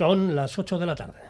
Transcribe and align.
Son 0.00 0.34
las 0.34 0.58
8 0.58 0.78
de 0.78 0.86
la 0.86 0.94
tarde. 0.94 1.20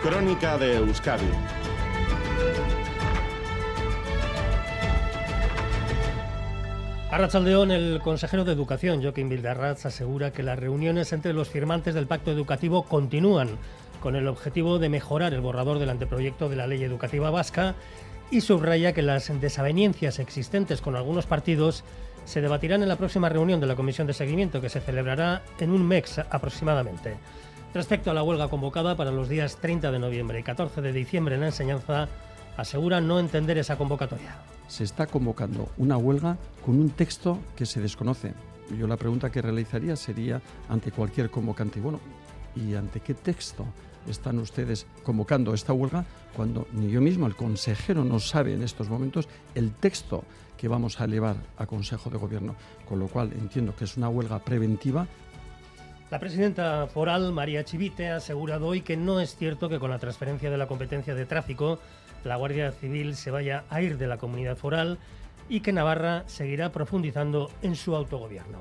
Crónica 0.00 0.56
de 0.58 0.76
Euskadi. 0.76 1.24
Arrachaldeón, 7.10 7.72
el 7.72 7.98
consejero 8.00 8.44
de 8.44 8.52
Educación, 8.52 9.02
Joaquín 9.02 9.28
Vildarraz, 9.28 9.86
asegura 9.86 10.30
que 10.32 10.44
las 10.44 10.56
reuniones 10.56 11.12
entre 11.12 11.32
los 11.32 11.48
firmantes 11.48 11.94
del 11.94 12.06
pacto 12.06 12.30
educativo 12.30 12.84
continúan 12.84 13.58
con 14.00 14.14
el 14.14 14.28
objetivo 14.28 14.78
de 14.78 14.88
mejorar 14.88 15.34
el 15.34 15.40
borrador 15.40 15.80
del 15.80 15.90
anteproyecto 15.90 16.48
de 16.48 16.54
la 16.54 16.68
ley 16.68 16.84
educativa 16.84 17.30
vasca 17.30 17.74
y 18.30 18.40
subraya 18.40 18.92
que 18.92 19.02
las 19.02 19.40
desavenencias 19.40 20.20
existentes 20.20 20.80
con 20.80 20.94
algunos 20.94 21.26
partidos 21.26 21.82
se 22.24 22.40
debatirán 22.40 22.82
en 22.82 22.88
la 22.88 22.96
próxima 22.96 23.28
reunión 23.28 23.60
de 23.60 23.66
la 23.66 23.76
Comisión 23.76 24.06
de 24.06 24.12
Seguimiento 24.12 24.60
que 24.60 24.68
se 24.68 24.80
celebrará 24.80 25.42
en 25.58 25.70
un 25.70 25.86
mes 25.86 26.18
aproximadamente. 26.18 27.16
Respecto 27.74 28.10
a 28.10 28.14
la 28.14 28.22
huelga 28.22 28.48
convocada 28.48 28.96
para 28.96 29.10
los 29.10 29.28
días 29.28 29.56
30 29.56 29.90
de 29.90 29.98
noviembre 29.98 30.38
y 30.38 30.42
14 30.42 30.80
de 30.80 30.92
diciembre 30.92 31.34
en 31.34 31.42
la 31.42 31.48
enseñanza, 31.48 32.08
asegura 32.56 33.00
no 33.00 33.18
entender 33.18 33.58
esa 33.58 33.76
convocatoria. 33.76 34.36
Se 34.68 34.84
está 34.84 35.06
convocando 35.06 35.68
una 35.76 35.96
huelga 35.96 36.36
con 36.64 36.78
un 36.78 36.90
texto 36.90 37.38
que 37.56 37.66
se 37.66 37.80
desconoce. 37.80 38.32
Yo 38.78 38.86
la 38.86 38.96
pregunta 38.96 39.30
que 39.30 39.42
realizaría 39.42 39.96
sería 39.96 40.40
ante 40.68 40.90
cualquier 40.90 41.30
convocante, 41.30 41.80
bueno, 41.80 42.00
¿y 42.56 42.74
ante 42.74 43.00
qué 43.00 43.12
texto 43.12 43.66
están 44.08 44.38
ustedes 44.38 44.86
convocando 45.02 45.54
esta 45.54 45.72
huelga 45.72 46.04
cuando 46.36 46.66
ni 46.72 46.90
yo 46.90 47.00
mismo, 47.00 47.26
el 47.26 47.36
consejero, 47.36 48.04
no 48.04 48.20
sabe 48.20 48.54
en 48.54 48.62
estos 48.62 48.88
momentos 48.88 49.28
el 49.54 49.72
texto 49.72 50.24
que 50.56 50.68
vamos 50.68 51.00
a 51.00 51.04
elevar 51.04 51.36
a 51.56 51.66
Consejo 51.66 52.10
de 52.10 52.18
Gobierno? 52.18 52.56
Con 52.88 52.98
lo 52.98 53.08
cual 53.08 53.32
entiendo 53.32 53.74
que 53.76 53.84
es 53.84 53.96
una 53.96 54.08
huelga 54.08 54.38
preventiva 54.38 55.06
la 56.10 56.20
presidenta 56.20 56.86
foral, 56.86 57.32
María 57.32 57.64
Chivite, 57.64 58.10
ha 58.10 58.16
asegurado 58.16 58.68
hoy 58.68 58.82
que 58.82 58.96
no 58.96 59.18
es 59.18 59.34
cierto 59.34 59.68
que 59.68 59.80
con 59.80 59.90
la 59.90 59.98
transferencia 59.98 60.48
de 60.48 60.56
la 60.56 60.68
competencia 60.68 61.12
de 61.12 61.26
tráfico 61.26 61.80
la 62.24 62.36
Guardia 62.36 62.70
Civil 62.70 63.16
se 63.16 63.32
vaya 63.32 63.64
a 63.68 63.82
ir 63.82 63.98
de 63.98 64.06
la 64.06 64.16
comunidad 64.16 64.56
foral 64.56 64.98
y 65.48 65.58
que 65.58 65.72
Navarra 65.72 66.22
seguirá 66.26 66.70
profundizando 66.70 67.50
en 67.62 67.74
su 67.74 67.96
autogobierno. 67.96 68.58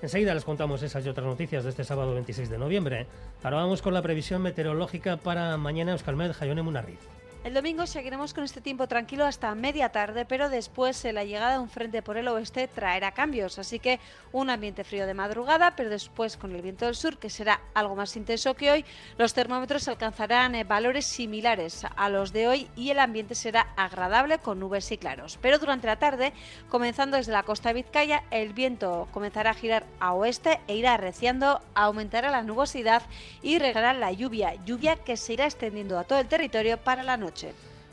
Enseguida 0.00 0.32
les 0.32 0.44
contamos 0.44 0.82
esas 0.82 1.04
y 1.04 1.08
otras 1.08 1.26
noticias 1.26 1.64
de 1.64 1.70
este 1.70 1.82
sábado 1.82 2.14
26 2.14 2.48
de 2.50 2.58
noviembre. 2.58 3.06
Ahora 3.42 3.56
vamos 3.56 3.82
con 3.82 3.94
la 3.94 4.02
previsión 4.02 4.42
meteorológica 4.42 5.16
para 5.16 5.56
mañana 5.56 5.92
Euskalmed 5.92 6.32
Jayone 6.32 6.62
Munarriz. 6.62 7.17
El 7.44 7.54
domingo 7.54 7.86
seguiremos 7.86 8.34
con 8.34 8.42
este 8.42 8.60
tiempo 8.60 8.88
tranquilo 8.88 9.24
hasta 9.24 9.54
media 9.54 9.90
tarde, 9.90 10.24
pero 10.24 10.50
después 10.50 11.04
la 11.04 11.22
llegada 11.22 11.52
de 11.52 11.60
un 11.60 11.70
frente 11.70 12.02
por 12.02 12.16
el 12.16 12.26
oeste 12.26 12.66
traerá 12.66 13.12
cambios, 13.12 13.60
así 13.60 13.78
que 13.78 14.00
un 14.32 14.50
ambiente 14.50 14.82
frío 14.82 15.06
de 15.06 15.14
madrugada, 15.14 15.76
pero 15.76 15.88
después 15.88 16.36
con 16.36 16.54
el 16.54 16.62
viento 16.62 16.86
del 16.86 16.96
sur, 16.96 17.16
que 17.16 17.30
será 17.30 17.60
algo 17.74 17.94
más 17.94 18.16
intenso 18.16 18.54
que 18.54 18.72
hoy, 18.72 18.84
los 19.18 19.34
termómetros 19.34 19.86
alcanzarán 19.86 20.56
eh, 20.56 20.64
valores 20.64 21.06
similares 21.06 21.86
a 21.96 22.08
los 22.08 22.32
de 22.32 22.48
hoy 22.48 22.68
y 22.74 22.90
el 22.90 22.98
ambiente 22.98 23.36
será 23.36 23.68
agradable 23.76 24.38
con 24.38 24.58
nubes 24.58 24.90
y 24.90 24.98
claros. 24.98 25.38
Pero 25.40 25.60
durante 25.60 25.86
la 25.86 26.00
tarde, 26.00 26.32
comenzando 26.68 27.16
desde 27.16 27.32
la 27.32 27.44
costa 27.44 27.72
Vizcaya, 27.72 28.24
el 28.32 28.52
viento 28.52 29.06
comenzará 29.12 29.50
a 29.50 29.54
girar 29.54 29.86
a 30.00 30.12
oeste 30.12 30.60
e 30.66 30.74
irá 30.74 30.94
arreciando, 30.94 31.62
aumentará 31.74 32.32
la 32.32 32.42
nubosidad 32.42 33.04
y 33.42 33.60
regará 33.60 33.92
la 33.94 34.10
lluvia, 34.10 34.56
lluvia 34.64 34.96
que 34.96 35.16
se 35.16 35.34
irá 35.34 35.46
extendiendo 35.46 35.98
a 35.98 36.04
todo 36.04 36.18
el 36.18 36.26
territorio 36.26 36.78
para 36.78 37.04
la 37.04 37.16
noche. 37.16 37.27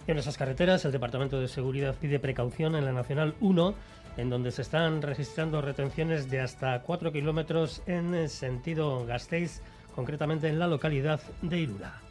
En 0.07 0.17
esas 0.17 0.37
carreteras, 0.37 0.85
el 0.85 0.91
Departamento 0.91 1.39
de 1.39 1.47
Seguridad 1.47 1.95
pide 1.99 2.19
precaución 2.19 2.75
en 2.75 2.85
la 2.85 2.91
Nacional 2.91 3.35
1, 3.41 3.73
en 4.17 4.29
donde 4.29 4.51
se 4.51 4.61
están 4.61 5.01
registrando 5.01 5.61
retenciones 5.61 6.29
de 6.29 6.41
hasta 6.41 6.81
4 6.81 7.11
kilómetros 7.11 7.81
en 7.87 8.29
sentido 8.29 9.05
Gasteiz, 9.05 9.61
concretamente 9.95 10.47
en 10.47 10.59
la 10.59 10.67
localidad 10.67 11.21
de 11.41 11.59
Irura. 11.59 12.01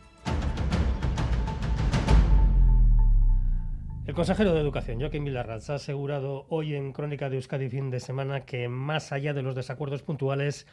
El 4.06 4.14
consejero 4.14 4.52
de 4.52 4.60
Educación, 4.60 5.00
Joaquín 5.00 5.24
Villarraz, 5.24 5.70
ha 5.70 5.76
asegurado 5.76 6.44
hoy 6.50 6.74
en 6.74 6.92
Crónica 6.92 7.30
de 7.30 7.36
Euskadi 7.36 7.70
fin 7.70 7.90
de 7.90 8.00
semana 8.00 8.44
que, 8.44 8.68
más 8.68 9.12
allá 9.12 9.32
de 9.32 9.40
los 9.40 9.54
desacuerdos 9.54 10.02
puntuales, 10.02 10.66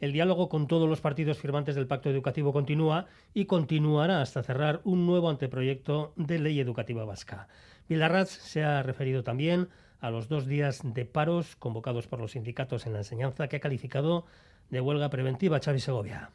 el 0.00 0.12
diálogo 0.12 0.48
con 0.48 0.66
todos 0.66 0.88
los 0.88 1.00
partidos 1.00 1.38
firmantes 1.38 1.74
del 1.74 1.86
pacto 1.86 2.10
educativo 2.10 2.52
continúa 2.52 3.06
y 3.34 3.46
continuará 3.46 4.20
hasta 4.20 4.42
cerrar 4.42 4.80
un 4.84 5.06
nuevo 5.06 5.30
anteproyecto 5.30 6.12
de 6.16 6.38
ley 6.38 6.60
educativa 6.60 7.04
vasca. 7.04 7.48
Vilarraz 7.88 8.28
se 8.28 8.64
ha 8.64 8.82
referido 8.82 9.22
también 9.22 9.68
a 10.00 10.10
los 10.10 10.28
dos 10.28 10.46
días 10.46 10.80
de 10.84 11.04
paros 11.04 11.56
convocados 11.56 12.06
por 12.06 12.20
los 12.20 12.32
sindicatos 12.32 12.86
en 12.86 12.92
la 12.92 13.00
enseñanza 13.00 13.48
que 13.48 13.56
ha 13.56 13.60
calificado 13.60 14.26
de 14.70 14.80
huelga 14.80 15.10
preventiva 15.10 15.60
Xavi 15.60 15.80
Segovia. 15.80 16.30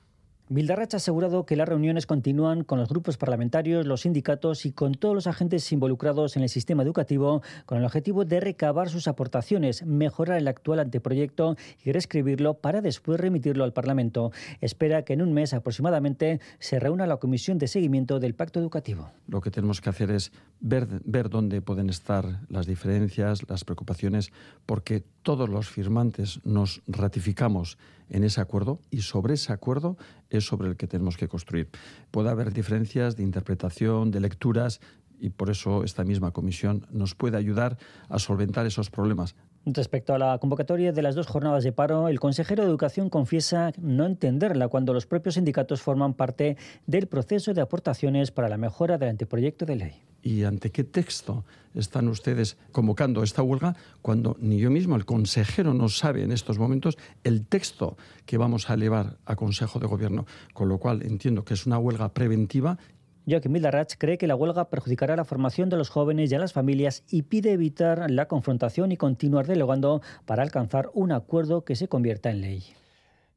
Vildarracha 0.49 0.97
ha 0.97 0.99
asegurado 0.99 1.45
que 1.45 1.55
las 1.55 1.69
reuniones 1.69 2.05
continúan 2.05 2.65
con 2.65 2.77
los 2.77 2.89
grupos 2.89 3.15
parlamentarios, 3.15 3.85
los 3.85 4.01
sindicatos 4.01 4.65
y 4.65 4.73
con 4.73 4.93
todos 4.93 5.15
los 5.15 5.25
agentes 5.25 5.71
involucrados 5.71 6.35
en 6.35 6.43
el 6.43 6.49
sistema 6.49 6.83
educativo 6.83 7.41
con 7.65 7.77
el 7.77 7.85
objetivo 7.85 8.25
de 8.25 8.41
recabar 8.41 8.89
sus 8.89 9.07
aportaciones, 9.07 9.85
mejorar 9.85 10.37
el 10.37 10.49
actual 10.49 10.79
anteproyecto 10.79 11.55
y 11.85 11.93
reescribirlo 11.93 12.55
para 12.55 12.81
después 12.81 13.21
remitirlo 13.21 13.63
al 13.63 13.71
Parlamento. 13.71 14.31
Espera 14.59 15.03
que 15.03 15.13
en 15.13 15.21
un 15.21 15.33
mes 15.33 15.53
aproximadamente 15.53 16.41
se 16.59 16.77
reúna 16.77 17.07
la 17.07 17.17
Comisión 17.17 17.57
de 17.57 17.69
Seguimiento 17.69 18.19
del 18.19 18.35
Pacto 18.35 18.59
Educativo. 18.59 19.11
Lo 19.27 19.39
que 19.39 19.49
tenemos 19.49 19.79
que 19.79 19.89
hacer 19.89 20.11
es 20.11 20.33
ver, 20.63 21.29
dónde 21.29 21.61
pueden 21.61 21.89
estar 21.89 22.39
las 22.49 22.65
diferencias, 22.65 23.47
las 23.49 23.65
preocupaciones, 23.65 24.31
porque 24.65 25.03
todos 25.21 25.49
los 25.49 25.69
firmantes 25.69 26.39
nos 26.45 26.81
ratificamos 26.87 27.77
en 28.09 28.23
ese 28.23 28.41
acuerdo 28.41 28.79
y 28.89 29.01
sobre 29.01 29.33
ese 29.33 29.51
acuerdo 29.51 29.97
es 30.29 30.45
sobre 30.45 30.69
el 30.69 30.77
que 30.77 30.87
tenemos 30.87 31.17
que 31.17 31.27
construir. 31.27 31.69
Puede 32.11 32.29
haber 32.29 32.53
diferencias 32.53 33.17
de 33.17 33.23
interpretación, 33.23 34.11
de 34.11 34.21
lecturas, 34.21 34.79
y 35.19 35.29
por 35.29 35.49
eso 35.49 35.83
esta 35.83 36.03
misma 36.03 36.31
comisión 36.31 36.85
nos 36.91 37.15
puede 37.15 37.37
ayudar 37.37 37.77
a 38.09 38.19
solventar 38.19 38.65
esos 38.65 38.89
problemas. 38.89 39.35
Respecto 39.65 40.13
a 40.13 40.17
la 40.17 40.37
convocatoria 40.39 40.91
de 40.91 41.01
las 41.01 41.15
dos 41.15 41.27
jornadas 41.27 41.63
de 41.63 41.71
paro, 41.71 42.09
el 42.09 42.19
consejero 42.19 42.63
de 42.63 42.69
Educación 42.69 43.09
confiesa 43.09 43.71
no 43.77 44.05
entenderla 44.05 44.67
cuando 44.67 44.93
los 44.93 45.05
propios 45.05 45.35
sindicatos 45.35 45.81
forman 45.81 46.13
parte 46.13 46.57
del 46.87 47.07
proceso 47.07 47.53
de 47.53 47.61
aportaciones 47.61 48.31
para 48.31 48.49
la 48.49 48.57
mejora 48.57 48.97
del 48.97 49.09
anteproyecto 49.09 49.65
de 49.65 49.75
ley. 49.77 50.12
¿Y 50.23 50.45
ante 50.45 50.71
qué 50.71 50.83
texto 50.83 51.43
están 51.75 52.07
ustedes 52.07 52.57
convocando 52.71 53.23
esta 53.23 53.43
huelga 53.43 53.75
cuando 54.01 54.37
ni 54.39 54.57
yo 54.57 54.71
mismo, 54.71 54.95
el 54.95 55.05
consejero, 55.05 55.73
no 55.73 55.89
sabe 55.89 56.23
en 56.23 56.31
estos 56.31 56.57
momentos 56.57 56.97
el 57.23 57.45
texto 57.45 57.97
que 58.25 58.37
vamos 58.37 58.69
a 58.69 58.75
elevar 58.75 59.17
a 59.25 59.35
Consejo 59.35 59.79
de 59.79 59.87
Gobierno? 59.87 60.25
Con 60.53 60.69
lo 60.69 60.77
cual 60.77 61.03
entiendo 61.03 61.43
que 61.43 61.53
es 61.53 61.65
una 61.65 61.77
huelga 61.77 62.13
preventiva 62.13 62.77
Joaquín 63.25 63.53
Vildarrach 63.53 63.93
cree 63.97 64.17
que 64.17 64.27
la 64.27 64.35
huelga 64.35 64.69
perjudicará 64.69 65.15
la 65.15 65.23
formación 65.23 65.69
de 65.69 65.77
los 65.77 65.89
jóvenes 65.89 66.29
y 66.31 66.35
a 66.35 66.39
las 66.39 66.51
familias 66.51 67.03
y 67.09 67.21
pide 67.21 67.53
evitar 67.53 68.11
la 68.11 68.27
confrontación 68.27 68.91
y 68.91 68.97
continuar 68.97 69.47
delegando 69.47 70.01
para 70.25 70.43
alcanzar 70.43 70.89
un 70.93 71.13
acuerdo 71.13 71.63
que 71.63 71.77
se 71.77 71.87
convierta 71.87 72.31
en 72.31 72.41
ley. 72.41 72.63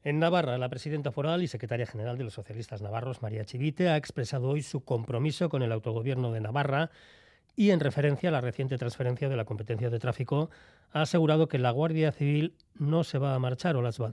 En 0.06 0.20
Navarra, 0.20 0.56
la 0.56 0.68
presidenta 0.68 1.10
foral 1.10 1.42
y 1.42 1.48
secretaria 1.48 1.84
general 1.84 2.16
de 2.16 2.22
los 2.22 2.34
socialistas 2.34 2.80
navarros, 2.80 3.22
María 3.22 3.44
Chivite, 3.44 3.88
ha 3.88 3.96
expresado 3.96 4.50
hoy 4.50 4.62
su 4.62 4.84
compromiso 4.84 5.48
con 5.48 5.64
el 5.64 5.72
autogobierno 5.72 6.30
de 6.30 6.40
Navarra 6.40 6.92
y, 7.56 7.70
en 7.70 7.80
referencia 7.80 8.28
a 8.28 8.32
la 8.32 8.40
reciente 8.40 8.78
transferencia 8.78 9.28
de 9.28 9.36
la 9.36 9.44
competencia 9.44 9.90
de 9.90 9.98
tráfico, 9.98 10.48
ha 10.92 11.00
asegurado 11.02 11.48
que 11.48 11.58
la 11.58 11.72
Guardia 11.72 12.12
Civil 12.12 12.54
no 12.76 13.02
se 13.02 13.18
va 13.18 13.34
a 13.34 13.40
marchar 13.40 13.74
o 13.74 13.82
las 13.82 14.00
va 14.00 14.12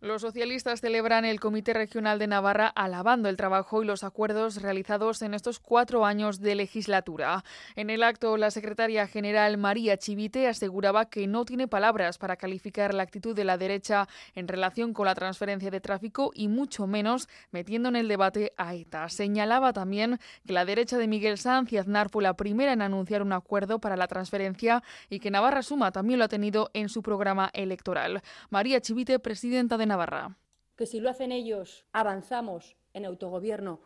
los 0.00 0.20
socialistas 0.20 0.82
celebran 0.82 1.24
el 1.24 1.40
Comité 1.40 1.72
Regional 1.72 2.18
de 2.18 2.26
Navarra 2.26 2.68
alabando 2.68 3.30
el 3.30 3.36
trabajo 3.38 3.82
y 3.82 3.86
los 3.86 4.04
acuerdos 4.04 4.60
realizados 4.60 5.22
en 5.22 5.32
estos 5.32 5.58
cuatro 5.58 6.04
años 6.04 6.40
de 6.40 6.54
legislatura. 6.54 7.44
En 7.76 7.88
el 7.88 8.02
acto, 8.02 8.36
la 8.36 8.50
secretaria 8.50 9.06
general 9.06 9.56
María 9.56 9.96
Chivite 9.96 10.48
aseguraba 10.48 11.08
que 11.08 11.26
no 11.26 11.46
tiene 11.46 11.66
palabras 11.66 12.18
para 12.18 12.36
calificar 12.36 12.92
la 12.92 13.04
actitud 13.04 13.34
de 13.34 13.44
la 13.44 13.56
derecha 13.56 14.06
en 14.34 14.48
relación 14.48 14.92
con 14.92 15.06
la 15.06 15.14
transferencia 15.14 15.70
de 15.70 15.80
tráfico 15.80 16.30
y 16.34 16.48
mucho 16.48 16.86
menos 16.86 17.26
metiendo 17.50 17.88
en 17.88 17.96
el 17.96 18.06
debate 18.06 18.52
a 18.58 18.74
ETA. 18.74 19.08
Señalaba 19.08 19.72
también 19.72 20.20
que 20.46 20.52
la 20.52 20.66
derecha 20.66 20.98
de 20.98 21.08
Miguel 21.08 21.38
Sanz 21.38 21.72
y 21.72 21.78
Aznar 21.78 22.10
fue 22.10 22.22
la 22.22 22.36
primera 22.36 22.74
en 22.74 22.82
anunciar 22.82 23.22
un 23.22 23.32
acuerdo 23.32 23.78
para 23.78 23.96
la 23.96 24.08
transferencia 24.08 24.82
y 25.08 25.20
que 25.20 25.30
Navarra 25.30 25.62
Suma 25.62 25.90
también 25.90 26.18
lo 26.18 26.26
ha 26.26 26.28
tenido 26.28 26.70
en 26.74 26.90
su 26.90 27.02
programa 27.02 27.50
electoral. 27.54 28.22
María 28.50 28.82
Chivite, 28.82 29.18
presidenta 29.18 29.78
de 29.78 29.85
Navarra. 29.86 30.36
Que 30.76 30.86
si 30.86 31.00
lo 31.00 31.08
hacen 31.08 31.32
ellos, 31.32 31.86
avanzamos 31.92 32.76
en 32.92 33.06
autogobierno 33.06 33.80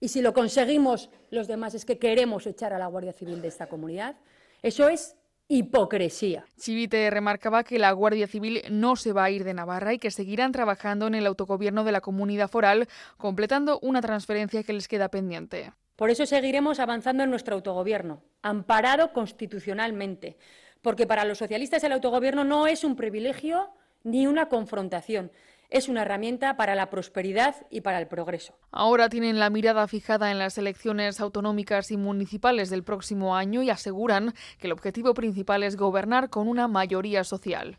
y 0.00 0.08
si 0.08 0.22
lo 0.22 0.32
conseguimos 0.32 1.10
los 1.30 1.48
demás 1.48 1.74
es 1.74 1.84
que 1.84 1.98
queremos 1.98 2.46
echar 2.46 2.72
a 2.72 2.78
la 2.78 2.86
Guardia 2.86 3.12
Civil 3.12 3.42
de 3.42 3.48
esta 3.48 3.66
comunidad. 3.66 4.16
Eso 4.62 4.88
es 4.88 5.16
hipocresía. 5.48 6.44
Chivite 6.58 7.10
remarcaba 7.10 7.64
que 7.64 7.78
la 7.78 7.90
Guardia 7.92 8.26
Civil 8.26 8.62
no 8.70 8.96
se 8.96 9.12
va 9.12 9.24
a 9.24 9.30
ir 9.30 9.44
de 9.44 9.54
Navarra 9.54 9.94
y 9.94 9.98
que 9.98 10.10
seguirán 10.10 10.52
trabajando 10.52 11.06
en 11.06 11.14
el 11.14 11.26
autogobierno 11.26 11.84
de 11.84 11.92
la 11.92 12.00
comunidad 12.00 12.48
foral, 12.48 12.86
completando 13.16 13.78
una 13.80 14.00
transferencia 14.00 14.62
que 14.62 14.72
les 14.72 14.88
queda 14.88 15.08
pendiente. 15.08 15.72
Por 15.96 16.10
eso 16.10 16.26
seguiremos 16.26 16.78
avanzando 16.78 17.24
en 17.24 17.30
nuestro 17.30 17.56
autogobierno, 17.56 18.22
amparado 18.42 19.12
constitucionalmente, 19.12 20.36
porque 20.80 21.08
para 21.08 21.24
los 21.24 21.38
socialistas 21.38 21.82
el 21.82 21.92
autogobierno 21.92 22.44
no 22.44 22.68
es 22.68 22.84
un 22.84 22.94
privilegio 22.94 23.70
ni 24.04 24.26
una 24.26 24.48
confrontación. 24.48 25.30
Es 25.70 25.88
una 25.88 26.02
herramienta 26.02 26.56
para 26.56 26.74
la 26.74 26.88
prosperidad 26.88 27.54
y 27.70 27.82
para 27.82 27.98
el 27.98 28.06
progreso. 28.06 28.54
Ahora 28.70 29.10
tienen 29.10 29.38
la 29.38 29.50
mirada 29.50 29.86
fijada 29.86 30.30
en 30.30 30.38
las 30.38 30.56
elecciones 30.56 31.20
autonómicas 31.20 31.90
y 31.90 31.98
municipales 31.98 32.70
del 32.70 32.84
próximo 32.84 33.36
año 33.36 33.62
y 33.62 33.68
aseguran 33.68 34.32
que 34.58 34.66
el 34.66 34.72
objetivo 34.72 35.12
principal 35.12 35.62
es 35.62 35.76
gobernar 35.76 36.30
con 36.30 36.48
una 36.48 36.68
mayoría 36.68 37.22
social. 37.22 37.76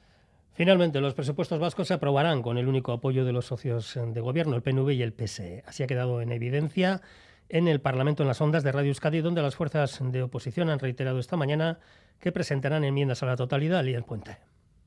Finalmente, 0.54 1.00
los 1.00 1.14
presupuestos 1.14 1.58
vascos 1.58 1.88
se 1.88 1.94
aprobarán 1.96 2.44
con 2.44 2.58
el 2.58 2.68
único 2.68 2.92
apoyo 2.92 3.26
de 3.26 3.32
los 3.32 3.46
socios 3.46 3.98
de 4.06 4.22
gobierno, 4.22 4.56
el 4.56 4.62
PNV 4.62 4.92
y 4.92 5.02
el 5.02 5.14
PSE. 5.14 5.64
Así 5.66 5.82
ha 5.82 5.88
quedado 5.88 6.22
en 6.22 6.32
evidencia 6.32 7.02
en 7.48 7.68
el 7.68 7.82
Parlamento 7.82 8.24
en 8.24 8.28
las 8.28 8.42
ondas 8.42 8.62
de 8.62 8.72
Radio 8.72 8.90
Euskadi, 8.90 9.22
donde 9.22 9.42
las 9.42 9.56
fuerzas 9.56 10.00
de 10.02 10.22
oposición 10.22 10.70
han 10.70 10.80
reiterado 10.80 11.18
esta 11.18 11.38
mañana 11.38 11.80
que 12.20 12.32
presentarán 12.32 12.84
enmiendas 12.84 13.24
a 13.24 13.26
la 13.26 13.36
totalidad 13.36 13.84
y 13.86 13.94
el 13.94 14.04
puente. 14.04 14.38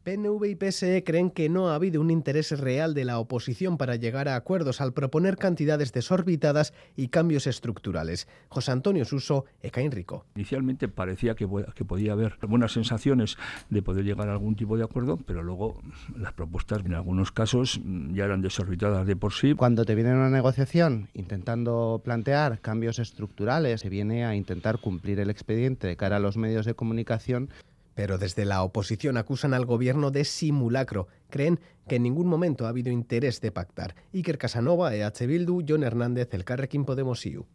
PNV 0.02 0.44
y 0.46 0.54
PSE 0.56 1.04
creen 1.04 1.30
que 1.30 1.48
no 1.48 1.70
ha 1.70 1.76
habido 1.76 2.00
un 2.00 2.10
interés 2.10 2.58
real 2.58 2.92
de 2.92 3.04
la 3.04 3.18
oposición 3.18 3.78
para 3.78 3.96
llegar 3.96 4.28
a 4.28 4.34
acuerdos 4.34 4.80
al 4.80 4.92
proponer 4.92 5.36
cantidades 5.36 5.92
desorbitadas 5.92 6.74
y 6.96 7.08
cambios 7.08 7.46
estructurales. 7.46 8.26
José 8.48 8.72
Antonio 8.72 9.04
Suso, 9.04 9.44
Ecaín 9.62 9.92
Rico. 9.92 10.26
Inicialmente 10.34 10.88
parecía 10.88 11.34
que, 11.34 11.48
que 11.74 11.84
podía 11.84 12.12
haber 12.12 12.36
buenas 12.48 12.72
sensaciones 12.72 13.36
de 13.70 13.82
poder 13.82 14.04
llegar 14.04 14.28
a 14.28 14.32
algún 14.32 14.56
tipo 14.56 14.76
de 14.76 14.84
acuerdo, 14.84 15.18
pero 15.24 15.42
luego 15.42 15.80
las 16.16 16.32
propuestas 16.32 16.84
en 16.84 16.94
algunos 16.94 17.30
casos 17.30 17.80
ya 18.12 18.24
eran 18.24 18.42
desorbitadas 18.42 19.06
de 19.06 19.14
por 19.14 19.32
sí. 19.32 19.54
Cuando 19.54 19.84
te 19.84 19.94
viene 19.94 20.12
una 20.12 20.30
negociación 20.30 21.08
intentando 21.14 22.00
plantear 22.04 22.60
cambios 22.60 22.98
estructurales, 22.98 23.80
se 23.80 23.88
viene 23.88 24.24
a 24.24 24.34
intentar 24.34 24.78
cumplir 24.78 25.20
el 25.20 25.30
expediente 25.30 25.86
de 25.86 25.96
cara 25.96 26.16
a 26.16 26.20
los 26.20 26.36
medios 26.36 26.66
de 26.66 26.74
comunicación 26.74 27.50
pero 27.94 28.18
desde 28.18 28.44
la 28.44 28.62
oposición 28.62 29.16
acusan 29.16 29.54
al 29.54 29.66
gobierno 29.66 30.10
de 30.10 30.24
simulacro. 30.24 31.08
Creen 31.30 31.60
que 31.88 31.96
en 31.96 32.02
ningún 32.02 32.26
momento 32.26 32.66
ha 32.66 32.70
habido 32.70 32.90
interés 32.90 33.40
de 33.40 33.52
pactar. 33.52 33.94
Iker 34.14 34.38
Casanova, 34.38 34.94
EH 34.94 35.26
Bildu, 35.26 35.64
John 35.66 35.82
Hernández, 35.82 36.32
El 36.32 36.44
Carrequín 36.44 36.84
Podemos 36.84 37.24
IU. 37.26 37.46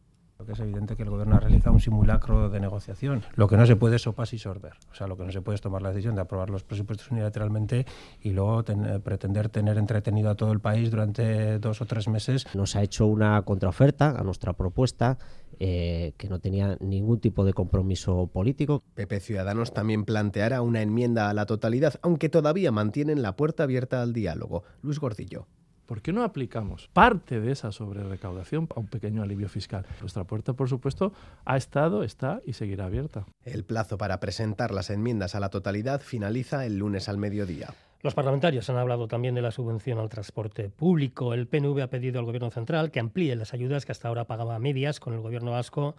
Es 0.48 0.60
evidente 0.60 0.96
que 0.96 1.04
el 1.04 1.10
gobierno 1.10 1.36
ha 1.36 1.40
realizado 1.40 1.74
un 1.74 1.82
simulacro 1.82 2.50
de 2.50 2.60
negociación. 2.60 3.24
Lo 3.36 3.48
que 3.48 3.58
no 3.58 3.66
se 3.66 3.76
puede 3.76 3.98
es 3.98 4.08
opas 4.08 4.34
y 4.34 4.40
sorber. 4.40 4.74
O 4.92 4.96
sea, 4.96 5.08
lo 5.08 5.18
que 5.18 5.24
no 5.24 5.32
se 5.32 5.42
puede 5.42 5.56
es 5.56 5.62
tomar 5.62 5.82
la 5.82 5.90
decisión 5.90 6.16
de 6.16 6.22
aprobar 6.22 6.50
los 6.50 6.64
presupuestos 6.64 7.12
unilateralmente 7.12 7.86
y 8.22 8.32
luego 8.32 8.64
pretender 9.04 9.50
tener 9.50 9.78
entretenido 9.78 10.30
a 10.30 10.36
todo 10.36 10.52
el 10.52 10.60
país 10.60 10.90
durante 10.92 11.60
dos 11.60 11.82
o 11.82 11.86
tres 11.86 12.08
meses. 12.08 12.46
Nos 12.56 12.76
ha 12.76 12.84
hecho 12.84 13.08
una 13.08 13.42
contraoferta 13.42 14.12
a 14.12 14.24
nuestra 14.24 14.54
propuesta 14.54 15.18
eh, 15.60 16.14
que 16.18 16.30
no 16.30 16.40
tenía 16.40 16.78
ningún 16.80 17.20
tipo 17.20 17.44
de 17.44 17.54
compromiso 17.54 18.28
político. 18.28 18.84
PP 18.94 19.20
Ciudadanos 19.20 19.74
también 19.74 20.06
planteará 20.06 20.62
una 20.62 20.82
enmienda 20.82 21.30
a 21.30 21.34
la 21.34 21.46
totalidad, 21.46 21.96
aunque 22.04 22.30
todavía 22.30 22.72
mantienen 22.72 23.22
la 23.22 23.36
puerta 23.36 23.64
abierta 23.64 24.02
al 24.02 24.14
diálogo. 24.14 24.64
Luis 24.82 25.00
Gordillo. 25.00 25.48
¿Por 25.88 26.02
qué 26.02 26.12
no 26.12 26.24
aplicamos 26.24 26.90
parte 26.90 27.40
de 27.40 27.54
esa 27.54 27.72
sobrerecaudación 27.72 28.68
a 28.76 28.80
un 28.82 28.88
pequeño 28.88 29.24
alivio 29.24 29.48
fiscal? 29.48 29.86
Nuestra 30.02 30.26
puerta, 30.26 30.52
por 30.52 30.68
supuesto, 30.68 31.14
ha 31.46 31.56
estado, 31.56 32.04
está 32.04 32.42
y 32.46 32.54
seguirá 32.54 32.86
abierta. 32.86 33.26
El 33.46 33.64
plazo 33.64 33.98
para 33.98 34.20
presentar 34.20 34.72
las 34.72 34.90
enmiendas 34.90 35.34
a 35.34 35.40
la 35.40 35.50
totalidad 35.50 36.02
finaliza 36.02 36.66
el 36.66 36.78
lunes 36.78 37.08
al 37.08 37.18
mediodía. 37.18 37.74
Los 38.02 38.16
parlamentarios 38.16 38.70
han 38.70 38.76
hablado 38.76 39.08
también 39.08 39.34
de 39.34 39.42
la 39.42 39.52
subvención 39.52 39.98
al 39.98 40.10
transporte 40.10 40.70
público. 40.70 41.34
El 41.34 41.48
PNV 41.48 41.82
ha 41.82 41.90
pedido 41.90 42.20
al 42.20 42.26
Gobierno 42.26 42.52
central 42.52 42.92
que 42.92 43.00
amplíe 43.00 43.38
las 43.38 43.54
ayudas 43.54 43.86
que 43.86 43.94
hasta 43.94 44.10
ahora 44.10 44.28
pagaba 44.28 44.56
a 44.56 44.60
medias 44.60 45.00
con 45.00 45.14
el 45.14 45.22
Gobierno 45.22 45.52
vasco. 45.52 45.96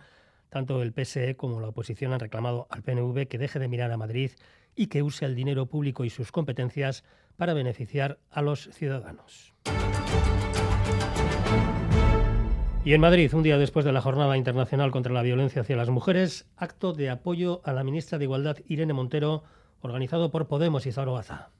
Tanto 0.50 0.82
el 0.82 0.93
PSE 0.93 1.35
como 1.37 1.61
la 1.61 1.69
oposición 1.69 2.12
han 2.12 2.20
reclamado 2.20 2.67
al 2.69 2.82
PNV 2.82 3.26
que 3.26 3.38
deje 3.38 3.58
de 3.58 3.69
mirar 3.69 3.90
a 3.90 3.96
Madrid 3.96 4.32
y 4.76 4.88
que 4.88 5.02
use 5.02 5.25
el 5.25 5.35
dinero 5.35 5.64
público 5.67 6.05
y 6.05 6.11
sus 6.11 6.31
competencias 6.31 7.05
para 7.38 7.55
beneficiar 7.55 8.19
a 8.31 8.43
los 8.43 8.69
ciudadanos. 8.73 9.55
Y 12.85 12.94
en 12.94 13.00
Madrid, 13.00 13.32
un 13.32 13.43
día 13.43 13.58
después 13.58 13.85
de 13.85 13.93
la 13.93 14.00
Jornada 14.00 14.37
Internacional 14.37 14.90
contra 14.90 15.12
la 15.12 15.23
Violencia 15.23 15.62
hacia 15.62 15.76
las 15.76 15.88
Mujeres, 15.88 16.49
acto 16.56 16.93
de 16.93 17.11
apoyo 17.11 17.61
a 17.64 17.73
la 17.73 17.85
ministra 17.85 18.19
de 18.19 18.25
Igualdad 18.25 18.56
Irene 18.67 18.93
Montero, 18.93 19.44
organizado 19.81 20.31
por 20.31 20.49
Podemos 20.49 20.85
y 20.87 20.93
Zaragoza. 20.93 21.50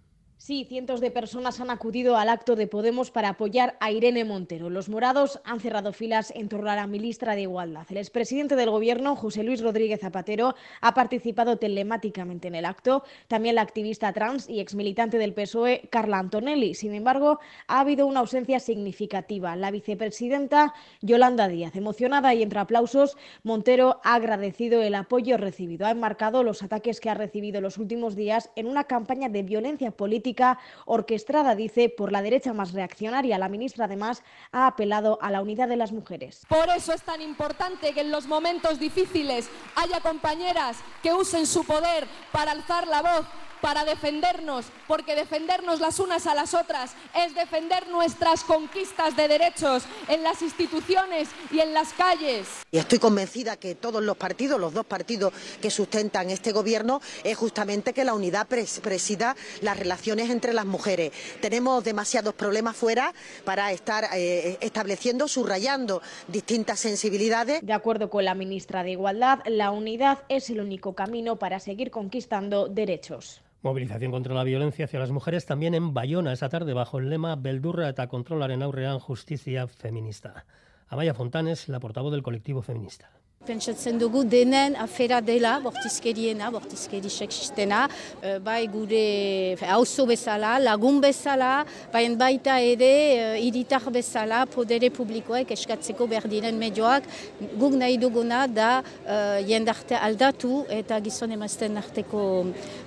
Sí, 0.41 0.65
cientos 0.69 1.01
de 1.01 1.11
personas 1.11 1.59
han 1.59 1.69
acudido 1.69 2.17
al 2.17 2.29
acto 2.29 2.55
de 2.55 2.69
Podemos 2.69 3.11
para 3.11 3.31
apoyar 3.31 3.77
a 3.81 3.91
Irene 3.91 4.25
Montero. 4.25 4.71
Los 4.71 4.89
morados 4.89 5.41
han 5.45 5.59
cerrado 5.59 5.93
filas 5.93 6.33
en 6.35 6.49
torno 6.49 6.71
a 6.71 6.77
la 6.77 6.87
ministra 6.87 7.35
de 7.35 7.43
Igualdad. 7.43 7.87
El 7.91 7.97
expresidente 7.97 8.55
del 8.55 8.71
Gobierno, 8.71 9.17
José 9.17 9.43
Luis 9.43 9.61
Rodríguez 9.61 10.01
Zapatero, 10.01 10.55
ha 10.81 10.95
participado 10.95 11.57
telemáticamente 11.57 12.47
en 12.47 12.55
el 12.55 12.67
acto. 12.67 13.03
También 13.27 13.57
la 13.57 13.63
activista 13.63 14.13
trans 14.13 14.49
y 14.49 14.61
exmilitante 14.61 15.19
del 15.19 15.35
PSOE, 15.35 15.89
Carla 15.91 16.21
Antonelli. 16.21 16.75
Sin 16.75 16.95
embargo, 16.95 17.41
ha 17.67 17.81
habido 17.81 18.07
una 18.07 18.21
ausencia 18.21 18.61
significativa. 18.61 19.57
La 19.57 19.73
vicepresidenta 19.73 20.73
Yolanda 21.03 21.49
Díaz, 21.49 21.75
emocionada 21.75 22.33
y 22.33 22.45
entre 22.45 22.61
aplausos, 22.61 23.17
Montero 23.43 24.01
ha 24.05 24.15
agradecido 24.15 24.83
el 24.83 24.95
apoyo 24.95 25.37
recibido. 25.37 25.85
Ha 25.85 25.91
enmarcado 25.91 26.45
los 26.45 26.63
ataques 26.63 27.01
que 27.01 27.11
ha 27.11 27.15
recibido 27.15 27.61
los 27.61 27.77
últimos 27.77 28.15
días 28.15 28.53
en 28.55 28.69
una 28.69 28.85
campaña 28.85 29.29
de 29.29 29.43
violencia 29.43 29.91
política 30.29 30.59
orquestada, 30.85 31.55
dice, 31.55 31.89
por 31.89 32.13
la 32.13 32.21
derecha 32.21 32.53
más 32.53 32.73
reaccionaria. 32.73 33.39
La 33.39 33.49
ministra, 33.49 33.87
además, 33.87 34.23
ha 34.53 34.67
apelado 34.67 35.19
a 35.23 35.31
la 35.31 35.41
unidad 35.41 35.69
de 35.69 35.77
las 35.77 35.93
mujeres. 35.93 36.43
Por 36.49 36.69
eso 36.69 36.93
es 36.93 37.03
tan 37.03 37.23
importante 37.23 37.95
que 37.95 38.03
en 38.03 38.11
los 38.11 38.27
momentos 38.27 38.79
difíciles 38.79 39.49
haya 39.75 40.01
compañeras 40.01 40.79
que 41.03 41.15
usen 41.15 41.47
su 41.47 41.65
poder 41.65 42.07
para 42.33 42.53
alzar 42.53 42.87
la 42.87 43.01
voz 43.01 43.27
para 43.61 43.85
defendernos, 43.85 44.67
porque 44.87 45.15
defendernos 45.15 45.81
las 45.81 46.01
unas 46.01 46.27
a 46.27 46.35
las 46.35 46.55
otras 46.55 46.93
es 47.15 47.35
defender 47.35 47.89
nuestras 47.89 48.45
conquistas 48.45 49.17
de 49.17 49.29
derechos 49.29 49.85
en 50.09 50.23
las 50.23 50.43
instituciones 50.43 51.29
y 51.51 51.61
en 51.61 51.75
las 51.75 51.93
calles. 51.93 52.49
Y 52.71 52.79
estoy 52.79 52.99
convencida 52.99 53.57
que 53.57 53.75
todos 53.75 54.03
los 54.03 54.17
partidos, 54.17 54.61
los 54.61 54.75
dos 54.75 54.87
partidos 54.87 55.33
que 55.61 55.71
sustentan 55.71 56.31
este 56.31 56.53
gobierno, 56.53 57.01
es 57.25 57.37
justamente 57.37 57.93
que 57.93 58.05
la 58.05 58.15
unidad 58.15 58.47
presida 58.47 59.37
las 59.61 59.79
relaciones 59.79 60.31
entre 60.31 60.53
las 60.53 60.67
mujeres. 60.67 61.13
Tenemos 61.41 61.85
demasiados 61.85 62.35
problemas 62.35 62.77
fuera 62.77 63.13
para 63.45 63.73
estar 63.73 64.09
eh, 64.15 64.59
estableciendo, 64.61 65.29
subrayando 65.29 66.03
distintas 66.29 66.81
sensibilidades. 66.81 67.65
De 67.65 67.73
acuerdo 67.73 68.11
con 68.11 68.25
la 68.25 68.35
ministra 68.35 68.83
de 68.83 68.93
Igualdad, 68.93 69.41
la 69.47 69.71
unidad 69.71 70.19
es 70.29 70.51
el 70.51 70.61
único 70.61 70.95
camino 70.95 71.37
para 71.37 71.61
seguir 71.61 71.91
conquistando 71.91 72.69
derechos. 72.69 73.43
Movilización 73.61 74.13
contra 74.13 74.35
la 74.35 74.45
violencia 74.45 74.85
hacia 74.85 75.01
las 75.01 75.11
mujeres 75.11 75.45
también 75.45 75.75
en 75.75 75.93
Bayona 75.93 76.33
esta 76.33 76.49
tarde 76.49 76.75
bajo 76.75 76.99
el 76.99 77.11
lema 77.11 77.35
Beldurra 77.35 77.89
eta 77.89 78.07
kontrolaren 78.07 78.63
aurrean 78.63 79.01
justicia 79.01 79.67
feminista. 79.67 80.45
Amaya 80.87 81.13
Fontanes, 81.13 81.69
la 81.69 81.81
portavoz 81.81 82.13
del 82.13 82.23
colectivo 82.23 82.63
feminista. 82.63 83.11
Pentsatzen 83.47 83.97
dugu 84.01 84.25
denen 84.27 84.75
afera 84.77 85.21
dela, 85.23 85.55
bortizkeriena, 85.63 86.51
bortizkeri 86.51 87.09
seksistena, 87.09 87.85
eh, 88.21 88.39
bai 88.43 88.67
gure 88.69 89.55
hauzo 89.63 90.07
bezala, 90.07 90.59
lagun 90.59 90.99
bezala, 91.01 91.65
baina 91.93 92.19
baita 92.19 92.59
ere 92.61 92.91
eh, 93.15 93.47
iritar 93.47 93.87
bezala, 93.95 94.45
podere 94.47 94.91
publikoek 94.91 95.55
eskatzeko 95.55 96.09
behar 96.11 96.29
diren 96.29 96.59
medioak, 96.59 97.07
guk 97.55 97.79
nahi 97.79 97.97
duguna 97.97 98.47
da 98.49 98.83
uh, 98.83 99.39
jendarte 99.47 99.97
aldatu 99.97 100.65
eta 100.69 100.99
gizon 101.01 101.33
emazten 101.33 101.79
arteko 101.79 102.21